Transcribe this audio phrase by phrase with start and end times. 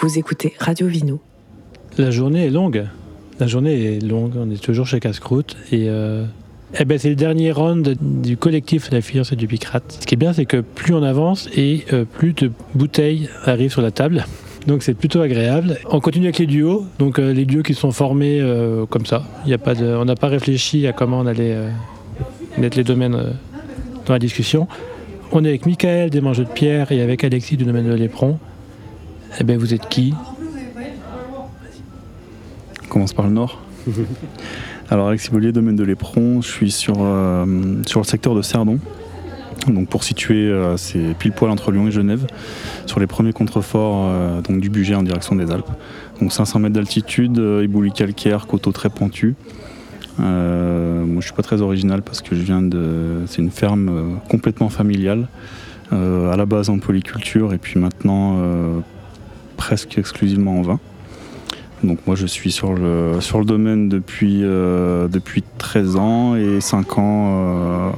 [0.00, 1.18] Vous écoutez Radio Vino.
[1.96, 2.86] La journée est longue.
[3.40, 4.34] La journée est longue.
[4.38, 5.56] On est toujours chez Casse-Croûte.
[5.72, 6.24] Et euh,
[6.78, 9.98] eh ben, c'est le dernier round du collectif La Fiancée du Picrate.
[10.00, 13.72] Ce qui est bien, c'est que plus on avance et euh, plus de bouteilles arrivent
[13.72, 14.24] sur la table.
[14.68, 15.78] Donc c'est plutôt agréable.
[15.90, 16.86] On continue avec les duos.
[17.00, 18.40] Donc euh, les duos qui sont formés
[18.90, 19.24] comme ça.
[19.46, 21.56] Y a pas de, on n'a pas réfléchi à comment on allait
[22.56, 23.20] mettre les domaines
[24.06, 24.68] dans la discussion.
[25.32, 28.38] On est avec Michael des Mangeux de Pierre et avec Alexis du domaine de l'Éperon.
[29.40, 30.14] Eh ben vous êtes qui?
[32.84, 33.62] On commence par le nord.
[34.90, 37.44] Alors Alexis Bollier, domaine de l'Éperon, je suis sur, euh,
[37.86, 38.78] sur le secteur de Cerdon.
[39.66, 42.26] Donc pour situer, euh, c'est pile poil entre Lyon et Genève,
[42.86, 45.70] sur les premiers contreforts euh, donc du budget en direction des Alpes.
[46.20, 49.34] Donc 500 mètres d'altitude, euh, éboulis calcaires, coteaux très pentus.
[50.20, 53.22] Euh, moi je suis pas très original parce que je viens de.
[53.26, 55.28] C'est une ferme complètement familiale,
[55.92, 58.36] à la base en polyculture et puis maintenant
[59.58, 60.80] presque exclusivement en vin.
[61.84, 67.26] Donc moi je suis sur le, domaine depuis, euh, depuis 13 ans et 5 ans,
[67.28, 67.90] euh,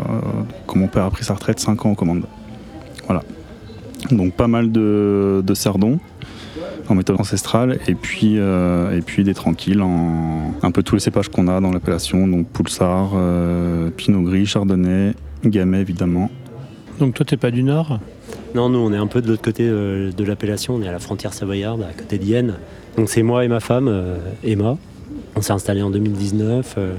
[0.66, 2.25] quand mon père a pris sa retraite, 5 ans en commande.
[3.06, 3.22] Voilà.
[4.11, 6.00] Donc pas mal de, de cerdons
[6.91, 11.00] en méthode ancestrale et puis, euh, et puis des tranquilles en un peu tous les
[11.00, 16.31] cépages qu'on a dans l'appellation, donc Poulsard, euh, Pinot Gris, Chardonnay, Gamay évidemment.
[16.98, 18.00] Donc toi t'es pas du Nord?
[18.55, 20.75] Non, nous, on est un peu de l'autre côté euh, de l'appellation.
[20.75, 22.55] On est à la frontière savoyarde, à côté d'Yenne.
[22.97, 24.77] Donc, c'est moi et ma femme, euh, Emma.
[25.37, 26.75] On s'est installé en 2019.
[26.78, 26.95] euh,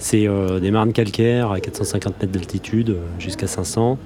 [0.00, 0.26] c'est
[0.60, 3.98] des marnes calcaires à 450 mètres d'altitude jusqu'à 500.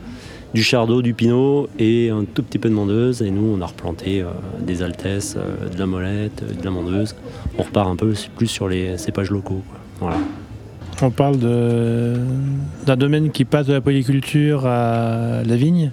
[0.52, 3.22] Du chardot, du pinot et un tout petit peu de mondeuse.
[3.22, 4.22] Et nous, on a replanté
[4.60, 5.38] des altesses,
[5.72, 7.16] de la molette, de la mondeuse.
[7.58, 9.62] On repart un peu plus sur les cépages locaux.
[11.00, 15.92] On parle d'un domaine qui passe de la polyculture à la vigne?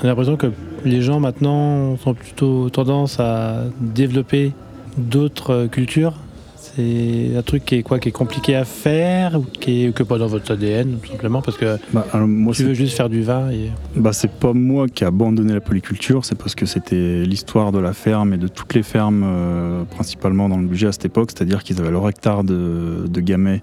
[0.00, 0.46] On a l'impression que
[0.84, 4.52] les gens maintenant sont plutôt tendance à développer
[4.96, 6.14] d'autres euh, cultures.
[6.56, 10.02] C'est un truc qui est quoi, qui est compliqué à faire ou qui est que
[10.04, 13.08] pas dans votre ADN tout simplement parce que Bah, alors, moi, tu veux juste faire
[13.08, 16.66] du vin et Bah, c'est pas moi qui ai abandonné la polyculture, c'est parce que
[16.66, 20.88] c'était l'histoire de la ferme et de toutes les fermes, euh, principalement dans le budget
[20.88, 23.62] à cette époque, c'est-à-dire qu'ils avaient leur hectare de, de gamay,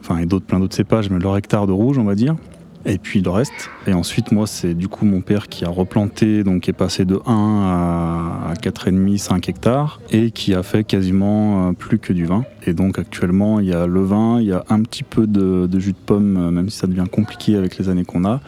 [0.00, 2.36] enfin et d'autres, plein d'autres cépages, mais leur hectare de rouge, on va dire,
[2.84, 3.70] et puis le reste.
[3.86, 7.04] Et ensuite, moi, c'est du coup mon père qui a replanté, donc qui est passé
[7.04, 12.12] de 1 à, à 4,5, 5 hectares, et qui a fait quasiment euh, plus que
[12.12, 12.44] du vin.
[12.66, 15.68] Et donc actuellement, il y a le vin, il y a un petit peu de,
[15.78, 18.40] jus de pomme, euh, même si ça devient compliqué avec les années qu'on a.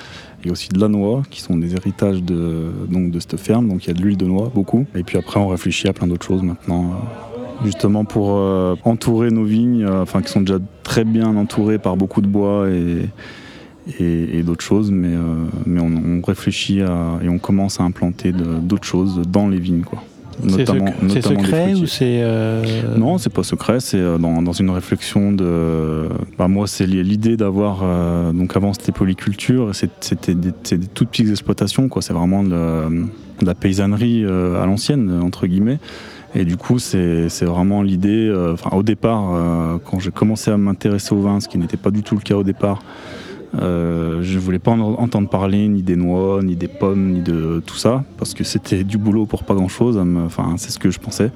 [0.43, 3.39] Il y a aussi de la noix, qui sont des héritages de, donc, de cette
[3.39, 3.69] ferme.
[3.69, 4.85] Donc il y a de l'huile de noix, beaucoup.
[4.95, 6.85] Et puis après, on réfléchit à plein d'autres choses maintenant.
[6.85, 8.31] euh, Justement pour
[8.85, 13.09] entourer nos vignes, enfin qui sont déjà très bien entourées par beaucoup de bois et,
[14.01, 17.85] et, et d'autres choses, mais, euh, mais on, on réfléchit à, et on commence à
[17.85, 19.83] implanter d'autres choses dans les vignes.
[19.83, 20.03] Quoi.
[20.49, 22.65] c'est Notamment- secret ou c'est euh,
[22.97, 26.09] Non, c'est pas secret, c'est euh, dans, dans une réflexion de.
[26.39, 27.81] Bah, moi, c'est li- l'idée d'avoir.
[27.83, 29.71] euh, donc, avant, c'était polyculture,
[30.01, 32.01] c'était des, des toutes petites exploitations, quoi.
[32.03, 35.79] C'est vraiment de, la- de la paysannerie euh, à l'ancienne, entre guillemets.
[36.37, 38.29] Et du coup, c'est vraiment l'idée.
[38.53, 42.03] Enfin, au départ, quand j'ai commencé à m'intéresser au vin, ce qui n'était pas du
[42.03, 42.83] tout le cas au départ,
[43.61, 47.63] euh, je voulais pas en entendre parler ni des noix, ni des pommes, ni de
[47.65, 50.01] tout ça, parce que c'était du boulot pour pas grand chose.
[50.25, 51.31] Enfin, c'est ce que je pensais.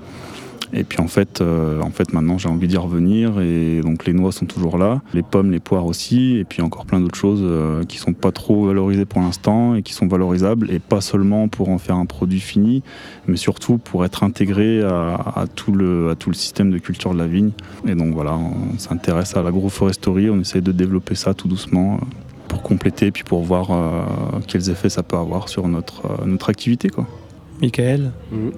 [0.73, 4.12] Et puis en fait, euh, en fait maintenant j'ai envie d'y revenir et donc les
[4.12, 7.41] noix sont toujours là, les pommes, les poires aussi, et puis encore plein d'autres choses
[7.43, 11.49] euh, qui sont pas trop valorisées pour l'instant et qui sont valorisables et pas seulement
[11.49, 12.83] pour en faire un produit fini,
[13.27, 17.50] mais surtout pour être intégré à, tout le système de culture de la vigne.
[17.87, 21.79] Et donc voilà, on s'intéresse à l'agroforesterie, on essaye de développer ça tout doucement.
[21.95, 22.05] euh,
[22.49, 26.89] pour compléter, puis pour voir euh, quels effets ça peut avoir sur notre, notre activité.
[26.89, 27.06] Quoi.
[27.61, 28.53] Michael Mhm.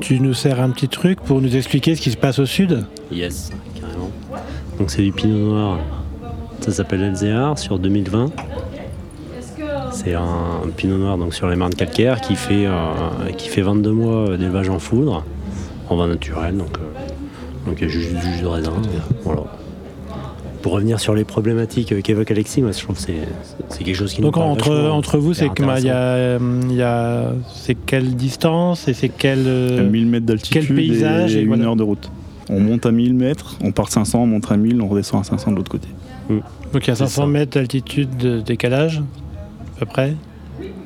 [0.00, 2.84] Tu nous sers un petit truc pour nous expliquer ce qui se passe au sud
[3.12, 3.50] Yes,
[3.80, 4.10] carrément.
[4.78, 5.78] Donc c'est du pinot noir.
[6.60, 8.32] Ça s'appelle Elzéar sur 2020.
[9.92, 10.24] C'est un
[10.76, 12.72] pinot noir donc sur les marnes calcaires qui fait, euh,
[13.38, 15.24] qui fait 22 mois d'élevage en foudre,
[15.88, 16.56] en vin naturel.
[16.56, 18.72] Donc, euh, donc il y a juste du jus de raisin.
[19.22, 19.44] Voilà.
[20.64, 23.18] Pour revenir sur les problématiques euh, qu'évoque Alexis, moi je trouve que c'est
[23.68, 24.96] c'est quelque chose qui nous Donc parle entre, vachement.
[24.96, 29.10] entre vous, c'est que, il y a, il y a c'est quelle distance et c'est
[29.10, 31.64] quelle euh, 1000 mètres d'altitude quel paysage et, et une voilà.
[31.66, 32.10] heure de route.
[32.48, 35.24] On monte à 1000 mètres, on part 500, on monte à 1000, on redescend à
[35.24, 35.88] 500 de l'autre côté.
[36.30, 36.42] donc
[36.86, 37.26] il y a c'est 500 ça.
[37.28, 39.02] mètres d'altitude de décalage
[39.76, 40.14] à peu près.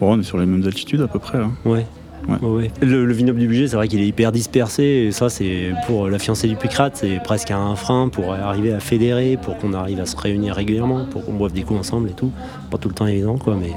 [0.00, 1.38] Bon, on est sur les mêmes altitudes à peu près.
[1.38, 1.52] hein.
[1.64, 1.86] Ouais.
[2.28, 2.36] Ouais.
[2.42, 2.70] Ouais, ouais.
[2.82, 4.82] Le, le vignoble du budget, c'est vrai qu'il est hyper dispersé.
[4.82, 8.80] Et ça, c'est pour la fiancée du Picrate, c'est presque un frein pour arriver à
[8.80, 12.14] fédérer, pour qu'on arrive à se réunir régulièrement, pour qu'on boive des coups ensemble et
[12.14, 12.30] tout.
[12.70, 13.72] Pas tout le temps évident, quoi, mais,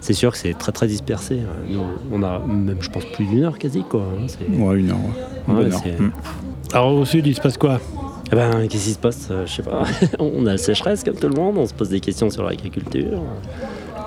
[0.00, 1.40] c'est sûr que c'est très très dispersé.
[1.68, 1.80] Nous,
[2.12, 3.82] on a même, je pense, plus d'une heure quasi.
[3.82, 4.02] Quoi.
[4.02, 4.96] hein, c'est- Ouais, une heure.
[4.96, 5.24] ouais.
[5.48, 5.82] Une Ouais, bonne heure.
[5.98, 6.10] Mm.
[6.72, 7.80] Alors au sud, il se passe quoi?
[8.32, 9.26] Eh ben, qu'est-ce qui se passe?
[9.32, 9.82] Euh, Je sais pas.
[10.20, 13.20] on a la sécheresse comme tout le monde, on se pose des questions sur l'agriculture.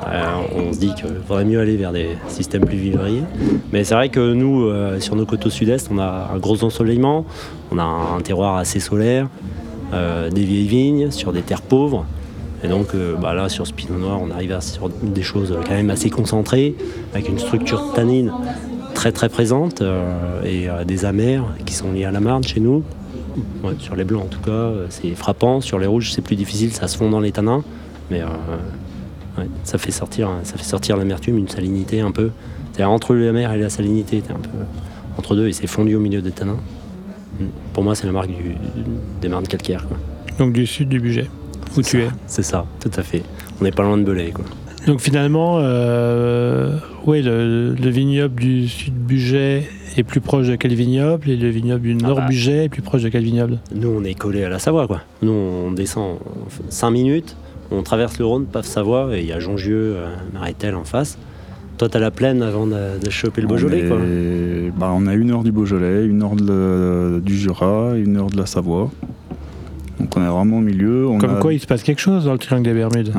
[0.07, 0.23] Euh,
[0.55, 3.23] on se dit qu'il faudrait mieux aller vers des systèmes plus vivriers.
[3.71, 6.63] Mais c'est vrai que nous, euh, sur nos côtes au sud-est, on a un gros
[6.63, 7.25] ensoleillement,
[7.71, 9.27] on a un terroir assez solaire,
[9.93, 12.05] euh, des vieilles vignes sur des terres pauvres.
[12.63, 15.89] Et donc bah là, sur ce pinot noir, on arrive sur des choses quand même
[15.89, 16.75] assez concentrées,
[17.13, 18.31] avec une structure tannine
[18.93, 19.83] très très présente
[20.45, 22.81] et des amers qui sont liés à la marne chez nous.
[23.79, 25.59] Sur les blancs en tout cas, c'est frappant.
[25.59, 27.65] Sur les rouges, c'est plus difficile, ça se fond dans les tanins.
[28.09, 28.21] Mais
[29.37, 32.31] ouais, ça fait sortir, ça fait sortir l'amertume, une salinité un peu.
[32.73, 34.49] C'est entre la mer et la salinité, t'es un peu
[35.17, 36.57] entre deux et c'est fondu au milieu des tanins.
[37.39, 37.45] Mm.
[37.73, 38.55] Pour moi, c'est la marque du-
[39.21, 39.87] des marnes calcaires.
[39.87, 39.97] quoi.
[40.39, 41.27] Donc du sud du budget,
[41.77, 42.07] où tu es.
[42.27, 43.21] C'est ça, tout à fait.
[43.61, 44.31] On n'est pas loin de Belay.
[44.31, 44.45] Quoi.
[44.87, 50.73] Donc finalement, euh, ouais, le, le vignoble du sud budget est plus proche de quel
[50.73, 52.25] vignoble et le vignoble du nord bah.
[52.27, 54.87] budget est plus proche de quel vignoble Nous, on est collé à la Savoie.
[54.87, 55.01] Quoi.
[55.21, 56.17] Nous, on descend
[56.69, 57.35] 5 minutes,
[57.73, 61.17] on traverse le Rhône, paf Savoie, et il y a Jongieux, euh, Marétel en face.
[61.77, 63.83] Toi, t'as la plaine avant de, de choper le Beaujolais.
[63.85, 63.97] on, Quoi.
[64.05, 68.27] est- bah, on a une heure du Beaujolais, une heure de du Jura, une heure
[68.29, 68.91] de la Savoie.
[69.99, 71.07] Donc on est vraiment au milieu.
[71.07, 73.11] On, Comme a- quoi il se passe quelque chose dans le triangle des Bermudes.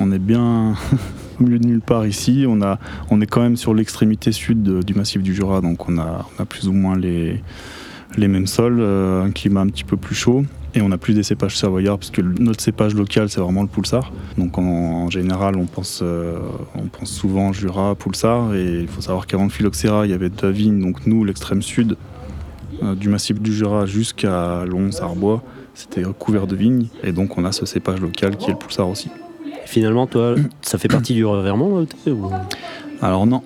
[0.00, 0.74] on est bien
[1.40, 2.44] au milieu de nulle part ici.
[2.48, 2.78] On, a,
[3.10, 6.26] on est quand même sur l'extrémité sud de- du massif du Jura, donc on a,
[6.38, 7.42] on a plus ou moins les,
[8.16, 10.44] les mêmes sols, euh, un climat un petit peu plus chaud.
[10.76, 13.68] Et on a plus des cépages savoyards, parce que notre cépage local, c'est vraiment le
[13.68, 14.12] Poulsard.
[14.36, 16.38] Donc en, en général, on pense, euh,
[16.74, 18.54] on pense souvent Jura, Poulsard.
[18.54, 20.78] Et il faut savoir qu'avant le phylloxéra, il y avait de la vigne.
[20.80, 21.96] Donc nous, l'extrême sud
[22.82, 25.42] euh, du massif du Jura jusqu'à Lons, Arbois,
[25.74, 26.88] c'était couvert de vignes.
[27.02, 29.08] Et donc on a ce cépage local qui est le Poulsard aussi.
[29.46, 32.30] Et finalement, toi, ça fait partie du Revermont là, ou-
[33.00, 33.40] Alors non,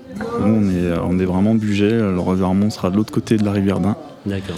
[0.44, 3.52] nous on est, on est vraiment budget, le Revermont sera de l'autre côté de la
[3.52, 3.94] rivière d'Ain.
[4.26, 4.56] D'accord.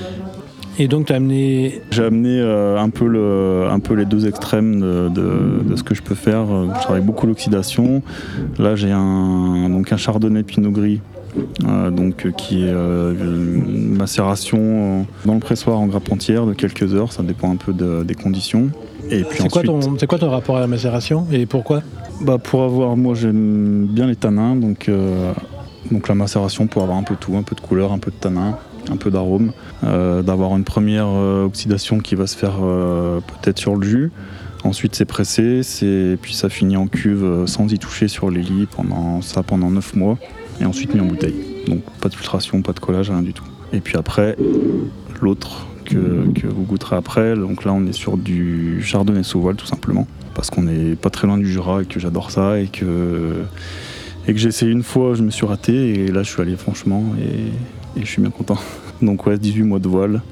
[0.79, 4.27] Et donc tu as amené J'ai amené euh, un, peu le, un peu les deux
[4.27, 6.51] extrêmes de, de- de ce que je peux faire.
[6.51, 8.03] Euh, Je travaille beaucoup l'oxydation.
[8.59, 11.01] Là j'ai un, donc un chardonnay pinot gris.
[11.67, 16.95] euh, donc, qui est euh, une macération dans le pressoir en grappe entière de quelques
[16.95, 18.69] heures, ça dépend un peu de- des conditions.
[19.11, 21.83] Et puis C'est quoi, ensuite, quoi ton rapport à la macération et pourquoi?
[22.23, 24.89] Bah pour avoir, moi j'aime bien les tanins, donc,
[25.91, 28.17] donc la macération pour avoir un peu tout, un peu de couleur, un peu de
[28.17, 28.57] tanin,
[28.91, 29.53] un peu d'arôme,
[29.85, 34.13] euh, d'avoir une première euh, oxydation qui va se faire euh, peut-être sur le jus.
[34.65, 35.63] Ensuite c'est pressé,
[36.21, 39.97] puis ça finit en cuve sans y toucher sur les lits pendant ça pendant 9
[39.97, 40.19] mois
[40.61, 41.35] et ensuite mis en bouteille.
[41.67, 43.45] Donc pas de filtration, pas de collage, rien du tout.
[43.73, 44.37] Et puis après
[45.21, 49.67] l'autre que, vous goûterez après, donc là on est sur du chardonnay sous voile tout
[49.67, 53.43] simplement parce qu'on est pas très loin du Jura et que j'adore ça et que,
[54.29, 56.55] et que j'ai essayé une fois, je me suis raté et là je suis allé
[56.55, 57.51] franchement et,
[57.97, 58.59] et je suis bien content.
[59.03, 60.23] Donc ouais, 18 mois de voile.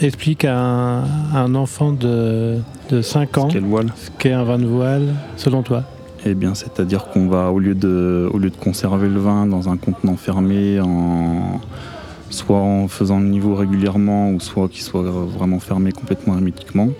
[0.00, 1.02] Explique à un,
[1.34, 2.58] à un enfant de,
[2.90, 5.84] de 5 ans Quel voile ce qu'est un vin de voile selon toi.
[6.26, 9.70] Eh bien, c'est-à-dire qu'on va, au lieu, de, au lieu de conserver le vin dans
[9.70, 11.60] un contenant fermé, en,
[12.28, 16.90] soit en faisant le niveau régulièrement, ou soit qu'il soit vraiment fermé complètement hermétiquement,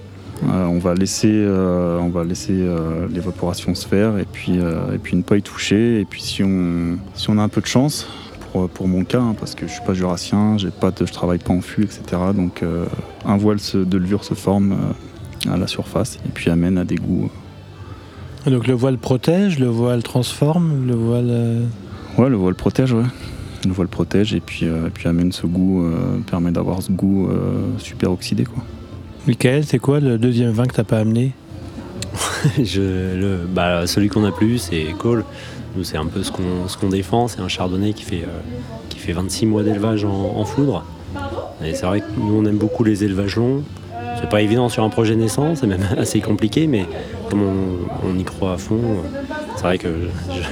[0.48, 4.98] euh, on va laisser, euh, on va laisser euh, l'évaporation se faire et puis, et
[4.98, 6.00] puis ne pas y toucher.
[6.00, 8.08] Et puis si on, si on a un peu de chance,
[8.52, 11.12] pour, pour mon cas, hein, parce que je suis pas jurassien, j'ai pas de, je
[11.12, 12.02] travaille pas en fût, etc.
[12.34, 12.84] Donc euh,
[13.24, 16.84] un voile se- de levure se forme euh, à la surface et puis amène à
[16.84, 17.30] des goûts
[18.46, 21.28] Donc le voile protège, le voile transforme, le voile.
[21.30, 21.64] euh,
[22.18, 23.04] Ouais, le voile protège, ouais.
[23.66, 26.90] Le voile protège et puis, euh, et puis amène ce goût, euh, permet d'avoir ce
[26.90, 28.62] goût euh, super oxydé, quoi.
[29.26, 31.32] Michael, c'est quoi le deuxième vin que t'as pas amené?
[32.62, 32.80] Je,
[33.16, 35.24] le, bah, celui qu'on a plus, c'est Cole.
[35.76, 37.28] Nous, c'est un peu ce qu'on ce qu'on défend.
[37.28, 38.40] C'est un chardonnay qui fait, euh,
[38.88, 40.84] qui fait 26 mois d'élevage en, en foudre.
[41.64, 43.62] Et c'est vrai que nous, on aime beaucoup les élevages longs.
[44.20, 46.84] C'est pas évident sur un projet naissant, c'est même assez compliqué, mais
[47.30, 48.78] comme on, on y croit à fond,
[49.56, 49.88] c'est vrai que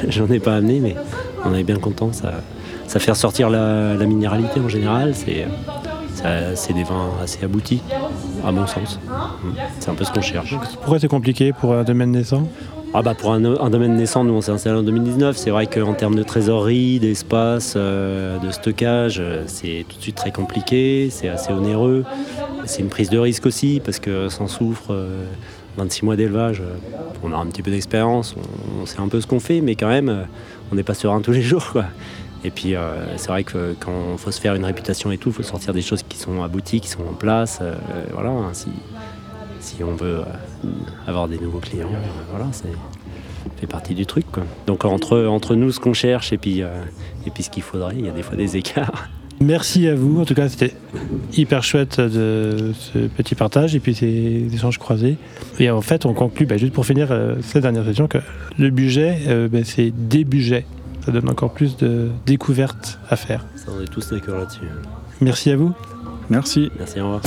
[0.06, 0.94] je- j'en ai pas amené, mais
[1.44, 2.12] on est bien content.
[2.12, 2.32] Ça,
[2.86, 5.14] ça fait ressortir la, la minéralité en général.
[5.14, 7.82] C'est des vins assez aboutis,
[8.46, 8.98] à mon sens.
[9.06, 9.48] Mm.
[9.80, 10.54] C'est un peu ce qu'on cherche.
[10.80, 12.48] Pourquoi c'est compliqué pour un domaine naissant?
[12.94, 13.40] Ah bah pour un,
[13.70, 15.36] domaine naissant, nous on s'est installé en 2019.
[15.36, 20.16] C'est vrai qu'en termes de trésorerie, d'espace, euh, de stockage, euh, c'est tout de suite
[20.16, 22.04] très compliqué, c'est assez onéreux.
[22.64, 25.24] C'est une prise de risque aussi parce que sans soufre, euh,
[25.78, 26.74] 26 mois d'élevage, euh,
[27.22, 28.34] on a un petit peu d'expérience,
[28.80, 30.22] on, sait un peu ce qu'on fait, mais quand même, euh,
[30.72, 31.74] on n'est pas serein tous les jours.
[32.44, 35.30] Et puis euh, c'est vrai que quand il faut se faire une réputation et tout,
[35.30, 37.58] il faut sortir des choses qui sont abouties, qui sont en place.
[37.60, 37.74] euh,
[38.12, 38.52] voilà, hein,
[39.68, 40.68] si on veut euh,
[41.06, 42.68] avoir des nouveaux clients, euh, voilà, c'est.
[43.60, 44.26] fait partie du truc.
[44.30, 44.44] Quoi.
[44.66, 46.68] Donc entre, entre nous, ce qu'on cherche et puis, euh,
[47.26, 49.08] et puis ce qu'il faudrait, il y a des fois des écarts.
[49.40, 50.20] Merci à vous.
[50.20, 50.74] En tout cas, c'était
[51.36, 55.16] hyper chouette de ce petit partage et puis ces échanges croisés.
[55.60, 58.18] Et en fait, on conclut, bah, juste pour finir euh, cette dernière session, que
[58.58, 60.66] le budget, euh, bah, c'est des budgets.
[61.04, 63.46] Ça donne encore plus de découvertes à faire.
[63.54, 64.66] Ça, on est tous d'accord là-dessus.
[65.20, 65.72] Merci à vous.
[66.28, 66.70] Merci.
[66.78, 67.22] Merci, au revoir.